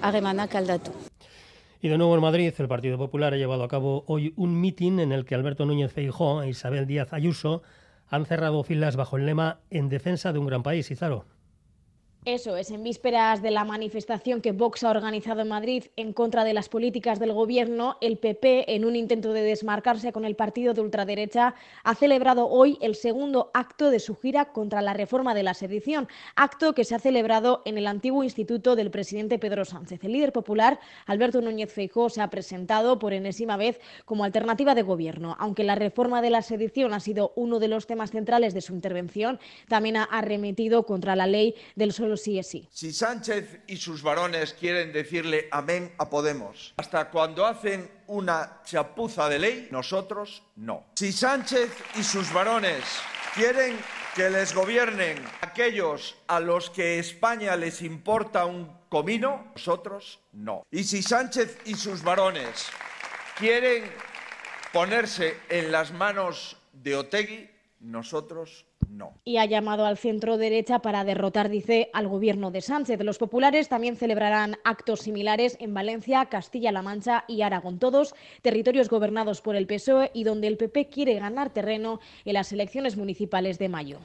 harremanak 0.02 0.56
aldatu. 0.56 0.92
Y 1.82 1.90
de 1.90 1.98
nuevo 1.98 2.14
en 2.14 2.22
Madrid, 2.22 2.54
el 2.56 2.68
Partido 2.68 2.98
Popular 2.98 3.34
ha 3.34 3.38
llevado 3.38 3.64
a 3.64 3.68
cabo 3.68 4.04
hoy 4.06 4.34
un 4.36 4.60
mitin 4.60 5.00
en 5.00 5.12
el 5.12 5.26
que 5.26 5.34
Alberto 5.34 5.66
Núñez 5.66 5.92
Feijó 5.92 6.44
e 6.44 6.50
Isabel 6.50 6.86
Díaz 6.86 7.14
Ayuso 7.14 7.64
han 8.12 8.26
cerrado 8.26 8.64
filas 8.64 8.98
bajo 8.98 9.18
el 9.18 9.26
lema 9.26 9.62
En 9.70 9.90
defensa 9.90 10.34
de 10.34 10.40
un 10.40 10.46
gran 10.46 10.62
país, 10.62 10.92
Izaro. 10.92 11.26
Eso 12.24 12.56
es, 12.56 12.70
en 12.70 12.84
vísperas 12.84 13.42
de 13.42 13.50
la 13.50 13.66
manifestación 13.66 14.42
que 14.42 14.52
Vox 14.52 14.84
ha 14.84 14.92
organizado 14.92 15.42
en 15.42 15.48
Madrid 15.48 15.86
en 15.96 16.14
contra 16.14 16.44
de 16.44 16.54
las 16.54 16.70
políticas 16.70 17.20
del 17.20 17.34
gobierno, 17.34 17.98
el 18.00 18.20
PP, 18.20 18.76
en 18.76 18.86
un 18.86 18.96
intento 18.96 19.34
de 19.34 19.42
desmarcarse 19.42 20.12
con 20.12 20.24
el 20.24 20.36
partido 20.36 20.76
de 20.76 20.82
ultraderecha, 20.82 21.56
ha 21.84 21.96
celebrado 21.96 22.48
hoy 22.48 22.78
el 22.82 22.94
segundo 22.94 23.50
acto 23.56 23.90
de 23.90 24.00
su 24.00 24.16
gira 24.16 24.46
contra 24.52 24.84
la 24.84 24.94
reforma 24.94 25.34
de 25.34 25.42
la 25.42 25.56
sedición, 25.56 26.08
acto 26.36 26.76
que 26.76 26.84
se 26.84 26.94
ha 26.94 27.00
celebrado 27.00 27.64
en 27.66 27.80
el 27.80 27.88
antiguo 27.88 28.24
instituto 28.24 28.76
del 28.76 28.92
presidente 28.92 29.40
Pedro 29.40 29.66
Sánchez. 29.66 30.04
El 30.04 30.12
líder 30.12 30.32
popular, 30.32 30.80
Alberto 31.08 31.42
Núñez 31.42 31.74
Feijóo, 31.74 32.12
se 32.12 32.22
ha 32.22 32.30
presentado 32.30 33.00
por 33.00 33.14
enésima 33.14 33.58
vez 33.58 33.80
como 34.06 34.26
alternativa 34.26 34.76
de 34.76 34.84
gobierno. 34.84 35.36
Aunque 35.40 35.64
la 35.64 35.74
reforma 35.74 36.22
de 36.22 36.30
la 36.30 36.44
sedición 36.44 36.94
ha 36.94 37.00
sido 37.00 37.34
uno 37.36 37.58
de 37.58 37.68
los 37.68 37.88
temas 37.88 38.12
centrales 38.12 38.54
de 38.54 38.62
su 38.62 38.76
intervención, 38.76 39.40
también 39.68 39.98
ha 39.98 40.04
arremetido 40.04 40.86
contra 40.86 41.16
la 41.16 41.26
ley 41.26 41.56
del 41.76 41.92
Si 42.72 42.94
Sánchez 42.94 43.62
y 43.68 43.78
sus 43.78 44.02
varones 44.02 44.54
quieren 44.54 44.92
decirle 44.92 45.48
amén 45.52 45.94
a 45.98 46.10
Podemos, 46.10 46.74
hasta 46.78 47.10
cuando 47.10 47.46
hacen 47.46 47.90
una 48.08 48.62
chapuza 48.66 49.30
de 49.30 49.40
ley, 49.40 49.68
nosotros 49.72 50.44
no. 50.56 50.86
Si 50.96 51.12
Sánchez 51.12 51.72
y 51.96 52.04
sus 52.04 52.32
varones 52.34 52.84
quieren 53.34 53.78
que 54.16 54.30
les 54.30 54.54
gobiernen 54.54 55.18
aquellos 55.42 56.18
a 56.28 56.40
los 56.40 56.70
que 56.70 57.00
España 57.00 57.56
les 57.56 57.82
importa 57.82 58.46
un 58.46 58.70
comino, 58.90 59.52
nosotros 59.56 60.20
no. 60.34 60.64
Y 60.70 60.84
si 60.84 61.02
Sánchez 61.02 61.60
y 61.66 61.76
sus 61.76 62.04
varones 62.04 62.68
quieren 63.38 63.86
ponerse 64.74 65.38
en 65.50 65.72
las 65.72 65.92
manos 65.92 66.58
de 66.74 66.96
Otegui, 66.96 67.50
nosotros 67.80 68.66
no. 68.92 69.14
Y 69.24 69.38
ha 69.38 69.46
llamado 69.46 69.86
al 69.86 69.98
centro 69.98 70.38
derecha 70.38 70.80
para 70.80 71.04
derrotar, 71.04 71.50
dice, 71.50 71.90
al 71.94 72.08
gobierno 72.08 72.52
de 72.52 72.62
Sánchez. 72.62 73.00
Los 73.04 73.18
populares 73.18 73.70
también 73.70 73.96
celebrarán 73.96 74.58
actos 74.64 75.02
similares 75.02 75.58
en 75.60 75.74
Valencia, 75.74 76.26
Castilla-La 76.26 76.82
Mancha 76.82 77.24
y 77.28 77.42
Aragón, 77.42 77.80
todos 77.80 78.14
territorios 78.42 78.90
gobernados 78.90 79.42
por 79.42 79.56
el 79.56 79.68
PSOE 79.68 80.12
y 80.14 80.24
donde 80.24 80.48
el 80.48 80.58
PP 80.58 80.90
quiere 80.90 81.16
ganar 81.16 81.52
terreno 81.52 82.00
en 82.26 82.34
las 82.34 82.52
elecciones 82.52 82.98
municipales 82.98 83.58
de 83.58 83.70
mayo. 83.70 84.00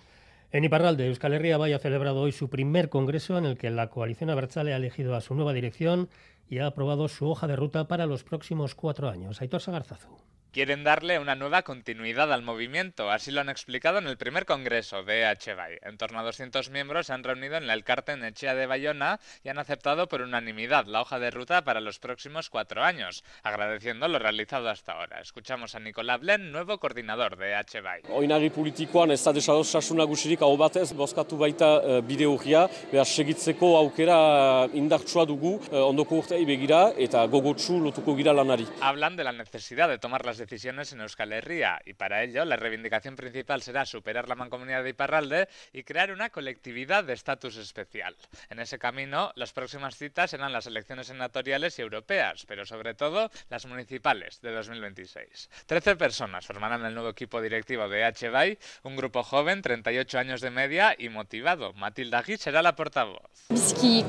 En 0.53 0.65
Iparralde, 0.65 1.09
Euskal 1.09 1.35
Herria 1.35 1.59
Vaya 1.59 1.77
ha 1.77 1.81
celebrado 1.81 2.21
hoy 2.21 2.33
su 2.33 2.49
primer 2.49 2.89
congreso 2.89 3.37
en 3.37 3.45
el 3.45 3.59
que 3.59 3.71
la 3.71 3.91
coalición 3.91 4.31
Abertzale 4.31 4.73
ha 4.73 4.77
elegido 4.77 5.17
a 5.17 5.21
su 5.21 5.35
nueva 5.35 5.53
dirección 5.53 6.09
y 6.49 6.59
ha 6.59 6.67
aprobado 6.67 7.09
su 7.09 7.29
hoja 7.29 7.49
de 7.49 7.57
ruta 7.57 7.89
para 7.89 8.07
los 8.07 8.23
próximos 8.23 8.75
cuatro 8.75 9.09
años. 9.09 9.41
Aitor 9.43 9.61
Sagarzazu 9.61 10.17
quieren 10.57 10.85
darle 10.85 11.19
una 11.19 11.35
nueva 11.35 11.61
continuidad 11.61 12.33
al 12.33 12.41
movimiento. 12.41 13.11
Así 13.11 13.31
lo 13.31 13.43
han 13.43 13.51
explicado 13.51 13.99
en 13.99 14.07
el 14.07 14.17
primer 14.17 14.47
congreso 14.47 15.03
de 15.03 15.21
EHBAI. 15.21 15.81
En 15.83 15.99
torno 15.99 16.19
a 16.19 16.23
200 16.23 16.71
miembros 16.71 17.09
se 17.09 17.13
han 17.13 17.25
reunido 17.25 17.57
en 17.57 17.69
el 17.69 17.85
Carten 17.85 18.25
Echea 18.25 18.55
de 18.55 18.65
Bayona 18.65 19.21
y 19.45 19.51
han 19.51 19.59
aceptado 19.59 20.09
por 20.09 20.23
unanimidad 20.23 20.87
la 20.87 21.03
hoja 21.03 21.19
de 21.19 21.31
ruta 21.31 21.63
para 21.63 21.83
los 21.83 21.99
próximos 21.99 22.49
cuatro 22.49 22.83
años, 22.83 23.23
agradeciendo 23.43 24.09
lo 24.09 24.19
realizado 24.19 24.71
hasta 24.71 24.93
ahora. 24.93 25.21
Escuchamos 25.21 25.75
a 25.75 25.79
Nicolás 25.79 26.21
Blen, 26.21 26.51
nuevo 26.51 26.79
coordinador 26.79 27.37
de 27.37 27.53
EHBAI. 27.53 28.05
Oinari 28.09 28.49
politikoan 28.49 29.11
ez 29.11 29.21
da 29.27 29.35
desadosasun 29.37 30.01
nagusirik 30.01 30.41
hau 30.41 30.57
batez, 30.57 30.95
bozkatu 30.97 31.37
baita 31.37 31.71
uh, 31.83 32.01
bide 32.01 32.25
horria, 32.25 32.65
behar 32.95 33.05
segitzeko 33.05 33.75
aukera 33.77 34.71
indartsua 34.73 35.27
dugu 35.29 35.59
uh, 35.59 35.85
ondoko 35.85 36.23
urtei 36.25 36.41
begira 36.49 36.95
eta 36.97 37.27
gogotsu 37.29 37.77
lotuko 37.85 38.17
gira 38.17 38.33
lanari. 38.33 38.65
Hablan 38.81 39.21
de 39.21 39.25
la 39.29 39.37
necesidad 39.37 39.91
de 39.93 39.99
tomar 39.99 40.25
las 40.25 40.46
decisiones 40.47 40.93
en 40.93 41.01
Euskal 41.01 41.33
Herria 41.33 41.81
y 41.85 41.95
para 41.95 42.23
ello 42.23 42.45
la 42.45 42.57
reivindicación 42.57 43.17
principal 43.17 43.63
será 43.63 43.85
superar 43.85 44.29
la 44.29 44.37
mancomunidad 44.37 44.85
de 44.85 44.91
Iparralde 44.91 45.49
y 45.73 45.83
crear 45.83 46.13
una 46.13 46.31
colectividad 46.31 47.03
de 47.03 47.15
estatus 47.15 47.57
especial. 47.57 48.15
En 48.49 48.61
ese 48.61 48.79
camino, 48.79 49.33
las 49.35 49.53
próximas 49.53 49.97
citas 49.97 50.31
serán 50.31 50.53
las 50.53 50.67
elecciones 50.67 51.09
senatoriales 51.09 51.79
y 51.79 51.83
europeas, 51.83 52.47
pero 52.47 52.65
sobre 52.65 52.95
todo 52.95 53.31
las 53.51 53.67
municipales 53.67 54.41
de 54.41 54.53
2026. 54.53 55.51
Trece 55.67 55.97
personas 55.97 56.47
formarán 56.47 56.85
el 56.85 56.95
nuevo 56.95 57.11
equipo 57.11 57.43
directivo 57.43 57.89
de 57.89 58.05
HBAI, 58.05 58.59
un 58.85 58.95
grupo 58.95 59.25
joven, 59.25 59.63
38 59.63 60.19
años 60.19 60.41
de 60.41 60.51
media 60.51 60.95
y 60.97 61.09
motivado. 61.09 61.73
Matilda 61.73 62.23
Gui 62.23 62.37
será 62.37 62.63
la 62.63 62.77
portavoz. 62.77 63.21
Bizki 63.51 64.05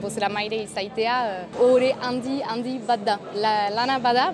bozera 0.00 0.28
maire 0.28 0.62
izaitea, 0.64 1.16
ore 1.60 1.92
handi, 2.00 2.40
handi 2.42 2.78
bat 2.86 3.04
da. 3.04 3.18
La, 3.34 3.52
lana 3.70 3.98
bada, 4.02 4.30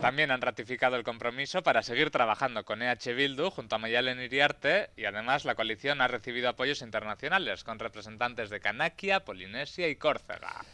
también 0.00 0.30
han 0.30 0.40
ratificado 0.40 0.96
el 0.96 1.04
compromiso 1.04 1.62
para 1.62 1.82
seguir 1.82 2.10
trabajando 2.10 2.64
con 2.64 2.80
EH 2.80 3.12
Bildu 3.14 3.50
junto 3.50 3.76
a 3.76 3.78
Mayalen 3.78 4.20
Iriarte 4.20 4.88
y 4.96 5.04
además 5.04 5.44
la 5.44 5.54
coalición 5.54 6.00
ha 6.00 6.08
recibido 6.08 6.48
apoyos 6.48 6.80
internacionales 6.80 7.64
con 7.64 7.78
representantes 7.78 8.48
de 8.48 8.60
Canakia, 8.60 9.24
Polinesia 9.24 9.88
y 9.88 9.96
Córcega. 9.96 10.64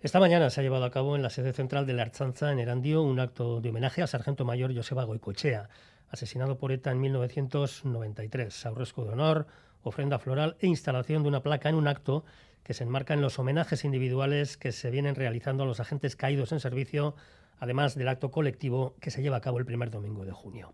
Esta 0.00 0.20
mañana 0.20 0.50
se 0.50 0.60
ha 0.60 0.62
llevado 0.62 0.84
a 0.84 0.90
cabo 0.90 1.16
en 1.16 1.22
la 1.22 1.30
sede 1.30 1.52
central 1.52 1.84
de 1.84 1.94
la 1.94 2.02
Archanza 2.02 2.52
en 2.52 2.60
Erandio 2.60 3.02
un 3.02 3.18
acto 3.18 3.60
de 3.60 3.70
homenaje 3.70 4.02
al 4.02 4.08
sargento 4.08 4.44
mayor 4.44 4.74
Joseba 4.74 5.02
Goicochea, 5.04 5.68
asesinado 6.10 6.58
por 6.58 6.70
ETA 6.70 6.92
en 6.92 7.00
1993. 7.00 8.66
Aurresco 8.66 9.04
de 9.04 9.10
honor, 9.14 9.46
ofrenda 9.82 10.20
floral 10.20 10.56
e 10.60 10.68
instalación 10.68 11.22
de 11.22 11.28
una 11.28 11.42
placa 11.42 11.68
en 11.68 11.74
un 11.74 11.88
acto 11.88 12.24
que 12.64 12.74
se 12.74 12.84
enmarca 12.84 13.14
en 13.14 13.20
los 13.20 13.38
homenajes 13.38 13.84
individuales 13.84 14.56
que 14.56 14.72
se 14.72 14.90
vienen 14.90 15.14
realizando 15.14 15.64
a 15.64 15.66
los 15.66 15.80
agentes 15.80 16.16
caídos 16.16 16.52
en 16.52 16.60
servicio, 16.60 17.14
además 17.58 17.94
del 17.94 18.08
acto 18.08 18.30
colectivo 18.30 18.94
que 19.00 19.10
se 19.10 19.22
lleva 19.22 19.36
a 19.36 19.40
cabo 19.40 19.58
el 19.58 19.64
primer 19.64 19.90
domingo 19.90 20.24
de 20.24 20.32
junio. 20.32 20.72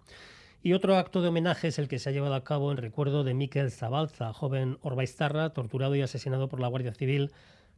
Y 0.62 0.72
otro 0.72 0.96
acto 0.96 1.22
de 1.22 1.28
homenaje 1.28 1.68
es 1.68 1.78
el 1.78 1.88
que 1.88 1.98
se 1.98 2.08
ha 2.08 2.12
llevado 2.12 2.34
a 2.34 2.44
cabo 2.44 2.72
en 2.72 2.78
recuerdo 2.78 3.22
de 3.22 3.34
Miquel 3.34 3.70
Zabalza, 3.70 4.32
joven 4.32 4.78
orbaiztarra, 4.82 5.50
torturado 5.50 5.94
y 5.94 6.02
asesinado 6.02 6.48
por 6.48 6.60
la 6.60 6.68
Guardia 6.68 6.94
Civil 6.94 7.30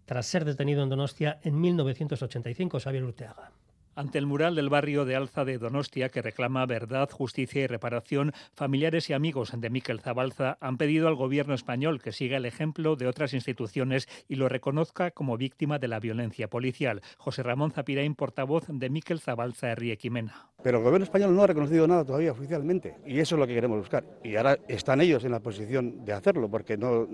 tras 0.07 0.26
ser 0.26 0.45
detenido 0.45 0.83
en 0.83 0.88
Donostia 0.88 1.38
en 1.43 1.61
1985, 1.61 2.81
Xavier 2.81 3.05
Urteaga. 3.05 3.52
Ante 4.00 4.16
el 4.16 4.25
mural 4.25 4.54
del 4.54 4.71
barrio 4.71 5.04
de 5.04 5.14
Alza 5.14 5.45
de 5.45 5.59
Donostia, 5.59 6.09
que 6.09 6.23
reclama 6.23 6.64
verdad, 6.64 7.11
justicia 7.11 7.64
y 7.64 7.66
reparación, 7.66 8.33
familiares 8.54 9.11
y 9.11 9.12
amigos 9.12 9.52
de 9.54 9.69
Miquel 9.69 10.00
Zabalza 10.00 10.57
han 10.62 10.78
pedido 10.78 11.07
al 11.07 11.16
gobierno 11.16 11.52
español 11.52 12.00
que 12.00 12.11
siga 12.11 12.38
el 12.38 12.47
ejemplo 12.47 12.97
de 12.97 13.07
otras 13.07 13.35
instituciones 13.35 14.09
y 14.26 14.37
lo 14.37 14.49
reconozca 14.49 15.11
como 15.11 15.37
víctima 15.37 15.78
de 15.78 15.88
la 15.88 16.00
violencia 16.00 16.49
policial. 16.49 17.02
José 17.19 17.42
Ramón 17.42 17.73
Zapirain, 17.73 18.14
portavoz 18.14 18.64
de 18.69 18.88
Miquel 18.88 19.21
Zabalza 19.21 19.76
Quimena. 19.99 20.49
Pero 20.62 20.78
el 20.78 20.85
gobierno 20.85 21.04
español 21.04 21.37
no 21.37 21.42
ha 21.42 21.49
reconocido 21.49 21.87
nada 21.87 22.02
todavía 22.02 22.33
oficialmente 22.33 22.97
y 23.04 23.19
eso 23.19 23.35
es 23.35 23.38
lo 23.38 23.47
que 23.47 23.52
queremos 23.52 23.80
buscar. 23.80 24.02
Y 24.25 24.35
ahora 24.37 24.57
están 24.66 25.02
ellos 25.02 25.25
en 25.25 25.33
la 25.33 25.40
posición 25.40 26.07
de 26.07 26.14
hacerlo 26.14 26.50
porque 26.50 26.78
no, 26.78 27.07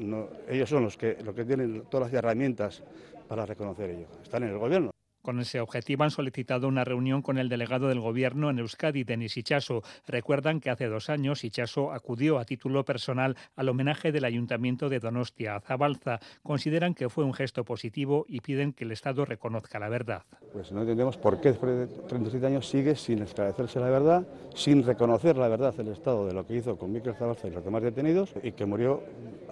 ellos 0.49 0.71
son 0.71 0.85
los 0.85 0.97
que, 0.97 1.19
los 1.25 1.35
que 1.35 1.45
tienen 1.45 1.83
todas 1.91 2.13
las 2.13 2.17
herramientas 2.17 2.85
para 3.27 3.45
reconocer 3.45 3.91
ello. 3.91 4.07
Están 4.23 4.45
en 4.45 4.51
el 4.51 4.59
gobierno. 4.59 4.93
Con 5.27 5.41
ese 5.41 5.59
objetivo 5.59 6.05
han 6.05 6.13
solicitado 6.13 6.69
una 6.69 6.85
reunión 6.85 7.21
con 7.21 7.37
el 7.37 7.49
delegado 7.49 7.89
del 7.89 7.99
Gobierno 7.99 8.49
en 8.49 8.61
Euskadi, 8.61 9.03
Denis 9.03 9.37
Ichaso. 9.37 9.83
Recuerdan 10.07 10.61
que 10.61 10.71
hace 10.71 10.87
dos 10.87 11.11
años 11.11 11.43
Ichaso 11.43 11.91
acudió 11.91 12.39
a 12.39 12.45
título 12.45 12.85
personal 12.85 13.37
al 13.57 13.69
homenaje 13.69 14.13
del 14.13 14.25
Ayuntamiento 14.25 14.89
de 14.89 15.01
Donostia 15.01 15.57
a 15.57 15.61
Zabalza. 15.61 16.21
Consideran 16.45 16.95
que 16.95 17.09
fue 17.09 17.25
un 17.25 17.35
gesto 17.35 17.65
positivo 17.65 18.25
y 18.29 18.39
piden 18.39 18.73
que 18.73 18.85
el 18.85 18.93
Estado 18.93 19.25
reconozca 19.25 19.81
la 19.81 19.89
verdad. 19.89 20.23
Pues 20.53 20.71
no 20.71 20.83
entendemos 20.83 21.17
por 21.17 21.41
qué 21.41 21.49
después 21.49 21.77
de 21.77 21.87
37 22.07 22.47
años 22.47 22.69
sigue 22.69 22.95
sin 22.95 23.21
esclarecerse 23.21 23.81
la 23.81 23.91
verdad, 23.91 24.25
sin 24.55 24.85
reconocer 24.85 25.37
la 25.37 25.49
verdad 25.49 25.75
del 25.75 25.89
Estado 25.89 26.25
de 26.25 26.35
lo 26.35 26.47
que 26.47 26.55
hizo 26.55 26.79
con 26.79 26.93
Miquel 26.93 27.17
Zabalza 27.17 27.49
y 27.49 27.51
los 27.51 27.65
demás 27.65 27.83
detenidos 27.83 28.33
y 28.45 28.53
que 28.53 28.65
murió 28.65 29.03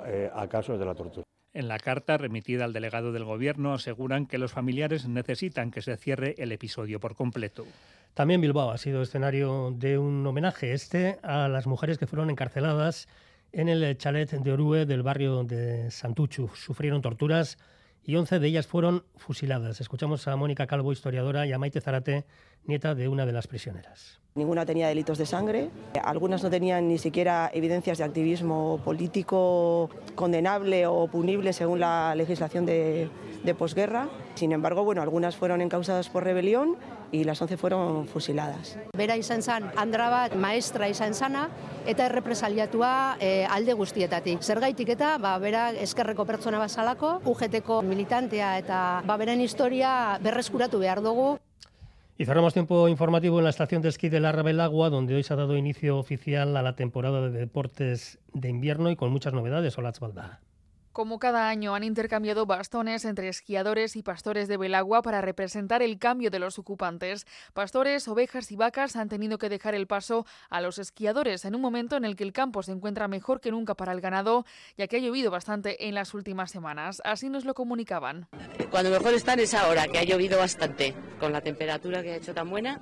eh, 0.07 0.31
a 0.33 0.47
causa 0.47 0.79
de 0.79 0.85
la 0.85 0.95
tortura. 0.95 1.24
En 1.55 1.69
la 1.69 1.79
carta 1.79 2.19
remitida 2.19 2.65
al 2.65 2.73
delegado 2.73 3.13
del 3.13 3.23
Gobierno 3.23 3.75
aseguran 3.75 4.27
que 4.27 4.39
los 4.39 4.53
familiares 4.53 5.07
necesitan 5.07 5.71
que 5.71 5.83
se 5.83 5.97
cierre 5.97 6.35
el 6.39 6.51
episodio 6.51 6.99
por 6.99 7.15
completo. 7.15 7.65
También 8.13 8.41
Bilbao 8.41 8.73
ha 8.73 8.79
sido 8.79 9.03
escenario 9.03 9.73
de 9.77 9.97
un 9.97 10.27
homenaje 10.27 10.73
este 10.73 11.21
a 11.23 11.47
las 11.47 11.69
mujeres 11.69 11.97
que 11.97 12.09
fueron 12.09 12.29
encarceladas 12.29 13.07
en 13.53 13.69
el 13.69 13.97
chalet 13.97 14.33
de 14.33 14.53
Orue 14.53 14.85
del 14.85 15.05
barrio 15.05 15.45
de 15.45 15.93
Santuchu. 15.93 16.51
Sufrieron 16.57 17.03
torturas 17.03 17.57
y 18.07 18.17
11 18.17 18.39
de 18.39 18.49
ellas 18.49 18.67
fueron 18.67 19.05
fusiladas. 19.17 19.81
Escuchamos 19.81 20.29
a 20.29 20.37
Mónica 20.37 20.67
Calvo, 20.67 20.93
historiadora, 20.93 21.47
y 21.47 21.53
a 21.53 21.59
Maite 21.59 21.81
Zarate, 21.81 22.25
nieta 22.65 22.95
de 22.95 23.09
una 23.09 23.27
de 23.27 23.33
las 23.33 23.47
prisioneras. 23.47 24.21
Ninguna 24.35 24.67
tenía 24.67 24.89
delitos 24.89 25.17
de 25.17 25.27
sangre, 25.27 25.71
algunas 26.03 26.43
no 26.43 26.51
tenían 26.51 26.89
ni 26.89 26.99
siquiera 26.99 27.51
evidencias 27.55 27.99
de 27.99 28.05
activismo 28.05 28.81
político 28.85 29.91
condenable 30.17 30.87
o 30.87 31.07
punible 31.07 31.53
según 31.53 31.79
la 31.79 32.15
legislación 32.17 32.67
de, 32.67 33.09
de 33.45 33.55
posguerra. 33.55 34.09
Sin 34.35 34.51
embargo, 34.51 34.83
bueno, 34.83 35.03
algunas 35.03 35.37
fueron 35.37 35.61
encausadas 35.61 36.09
por 36.09 36.25
rebelión 36.25 36.77
y 37.15 37.23
las 37.23 37.41
11 37.41 37.57
fueron 37.57 38.07
fusiladas. 38.09 38.77
Bera 38.97 39.17
izan 39.17 39.43
zan, 39.43 39.71
andra 39.79 40.09
bat 40.11 40.35
maestra 40.35 40.89
izan 40.91 41.15
zana 41.15 41.47
eta 41.87 42.09
errepresaliatua 42.11 43.17
e, 43.23 43.47
alde 43.47 43.77
guztietatik. 43.79 44.43
Zergaitik 44.43 44.91
eta, 44.97 45.15
ba, 45.23 45.37
bera 45.39 45.69
eskerreko 45.87 46.27
pertsona 46.27 46.59
bazalako, 46.59 47.21
UGTko 47.31 47.83
militantea 47.87 48.57
eta 48.59 48.79
ba, 49.07 49.17
beren 49.21 49.41
historia 49.41 50.19
berreskuratu 50.23 50.83
behar 50.83 51.03
dugu. 51.07 51.39
Y 52.19 52.27
cerramos 52.27 52.53
tiempo 52.53 52.89
informativo 52.89 53.39
en 53.39 53.45
la 53.45 53.51
estación 53.51 53.83
de 53.83 53.89
esquí 53.89 54.09
de 54.09 54.21
la 54.21 54.33
Rabelagua, 54.33 54.91
donde 54.91 55.15
hoy 55.15 55.23
se 55.23 55.35
ha 55.35 55.37
dado 55.37 55.57
inicio 55.57 55.99
oficial 55.99 56.57
a 56.57 56.63
la 56.63 56.77
temporada 56.77 57.29
de 57.29 57.39
deportes 57.39 58.19
de 58.33 58.49
invierno 58.49 58.91
y 58.91 58.97
con 58.97 59.11
muchas 59.11 59.35
novedades. 59.35 59.77
Hola, 59.79 59.93
Balda. 60.01 60.41
Como 60.95 61.19
cada 61.19 61.49
año 61.49 61.75
han 61.75 61.83
intercambiado 61.83 62.47
bastones 62.47 63.05
entre 63.05 63.27
esquiadores 63.27 63.97
y 63.97 64.05
pastores 64.05 64.47
de 64.47 64.57
Belagua 64.57 65.03
para 65.03 65.21
representar 65.21 65.83
el 65.83 65.99
cambio 65.99 66.31
de 66.31 66.39
los 66.39 66.57
ocupantes. 66.61 67.27
Pastores, 67.53 68.07
ovejas 68.07 68.53
y 68.53 68.57
vacas 68.57 68.95
han 68.95 69.09
tenido 69.09 69.37
que 69.37 69.49
dejar 69.49 69.75
el 69.75 69.89
paso 69.89 70.25
a 70.51 70.61
los 70.61 70.79
esquiadores 70.79 71.45
en 71.47 71.57
un 71.57 71.63
momento 71.63 71.97
en 71.97 72.05
el 72.05 72.15
que 72.15 72.23
el 72.23 72.33
campo 72.33 72.63
se 72.63 72.71
encuentra 72.71 73.09
mejor 73.09 73.41
que 73.41 73.51
nunca 73.51 73.75
para 73.75 73.91
el 73.91 74.01
ganado, 74.01 74.47
ya 74.79 74.87
que 74.87 74.99
ha 74.99 75.01
llovido 75.01 75.33
bastante 75.33 75.89
en 75.89 75.97
las 75.97 76.15
últimas 76.15 76.53
semanas. 76.53 77.03
Así 77.05 77.29
nos 77.29 77.45
lo 77.45 77.55
comunicaban. 77.55 78.29
Cuando 78.71 78.91
mejor 78.91 79.15
están 79.15 79.41
es 79.41 79.53
ahora, 79.53 79.89
que 79.89 79.99
ha 79.99 80.05
llovido 80.05 80.39
bastante, 80.39 80.95
con 81.19 81.33
la 81.33 81.41
temperatura 81.41 82.05
que 82.05 82.13
ha 82.13 82.17
hecho 82.19 82.33
tan 82.33 82.49
buena. 82.49 82.81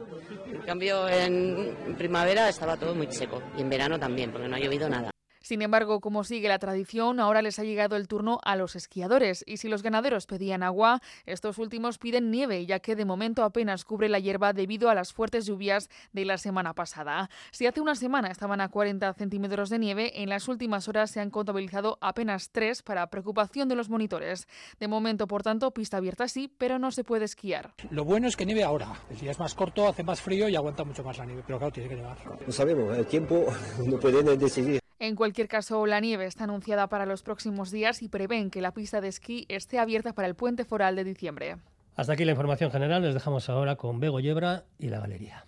En 0.52 0.61
cambio, 0.61 1.09
en 1.09 1.97
primavera 1.97 2.50
estaba 2.50 2.76
todo 2.76 2.95
muy 2.95 3.11
seco 3.11 3.42
y 3.57 3.62
en 3.62 3.71
verano 3.71 3.99
también, 3.99 4.31
porque 4.31 4.49
no 4.49 4.57
ha 4.57 4.61
llovido 4.61 4.87
nada. 4.90 5.12
Sin 5.42 5.61
embargo, 5.62 6.00
como 6.00 6.25
sigue 6.25 6.49
la 6.49 6.58
tradición, 6.58 7.20
ahora 7.20 7.42
les 7.42 7.58
ha 7.58 7.64
llegado 7.64 7.96
el 7.96 8.08
turno 8.08 8.38
a 8.44 8.56
los 8.56 8.76
esquiadores 8.76 9.44
y 9.46 9.58
si 9.58 9.68
los 9.68 9.82
ganaderos 9.82 10.26
pedían 10.26 10.62
agua, 10.62 11.00
estos 11.26 11.58
últimos 11.58 11.99
piden 11.99 12.30
nieve, 12.30 12.64
ya 12.64 12.78
que 12.78 12.96
de 12.96 13.04
momento 13.04 13.44
apenas 13.44 13.84
cubre 13.84 14.08
la 14.08 14.18
hierba 14.18 14.52
debido 14.52 14.88
a 14.88 14.94
las 14.94 15.12
fuertes 15.12 15.46
lluvias 15.46 15.90
de 16.12 16.25
la 16.25 16.38
semana 16.38 16.75
pasada. 16.75 17.28
Si 17.50 17.66
hace 17.66 17.80
una 17.80 17.94
semana 17.94 18.28
estaban 18.28 18.61
a 18.61 18.68
40 18.68 19.12
centímetros 19.14 19.68
de 19.68 19.78
nieve, 19.78 20.22
en 20.22 20.28
las 20.28 20.49
últimas 20.49 20.88
horas 20.88 21.11
se 21.11 21.20
han 21.20 21.30
contabilizado 21.30 21.99
apenas 22.00 22.50
tres 22.50 22.82
para 22.82 23.08
preocupación 23.08 23.68
de 23.68 23.75
los 23.75 23.88
monitores. 23.88 24.46
De 24.78 24.88
momento, 24.88 25.26
por 25.26 25.42
tanto, 25.42 25.72
pista 25.72 25.96
abierta 25.96 26.28
sí, 26.28 26.49
pero 26.56 26.78
no 26.78 26.90
se 26.90 27.04
puede 27.04 27.25
esquiar. 27.25 27.75
Lo 27.90 28.04
bueno 28.04 28.28
es 28.28 28.37
que 28.37 28.46
nieve 28.46 28.62
ahora. 28.62 28.92
El 29.11 29.18
día 29.18 29.30
es 29.32 29.38
más 29.38 29.54
corto, 29.54 29.88
hace 29.88 30.02
más 30.02 30.20
frío 30.20 30.49
y 30.49 30.56
aguanta 30.56 30.84
mucho 30.84 31.02
más 31.02 31.18
la 31.18 31.26
nieve, 31.26 31.42
pero 31.46 31.58
claro, 31.58 31.72
tiene 31.72 31.88
que 31.88 31.96
llevar. 31.96 32.18
No 32.46 32.52
sabemos, 32.52 32.96
el 32.96 33.06
tiempo 33.06 33.46
no 33.87 33.99
puede 33.99 34.37
decidir. 34.37 34.81
En 35.02 35.16
cualquier 35.16 35.49
caso, 35.49 35.85
la 35.85 35.99
nieve 35.99 36.26
está 36.26 36.44
anunciada 36.44 36.87
para 36.87 37.06
los 37.06 37.25
próximos 37.25 37.73
días 37.73 38.02
y 38.02 38.09
prevén 38.09 38.52
que 38.52 38.61
la 38.61 38.71
pista 38.71 39.00
de 39.00 39.09
esquí 39.09 39.47
esté 39.49 39.80
abierta 39.80 40.12
para 40.12 40.28
el 40.28 40.37
puente 40.37 40.64
foral 40.64 40.94
de 40.94 41.02
diciembre. 41.02 41.56
Hasta 41.97 42.12
aquí 42.12 42.25
la 42.25 42.30
información 42.30 42.71
general. 42.71 43.02
Les 43.02 43.12
dejamos 43.12 43.49
ahora 43.49 43.75
con 43.75 43.99
Bego 43.99 44.21
Yebra 44.21 44.62
y 44.78 44.90
la 44.90 45.00
galería. 45.00 45.44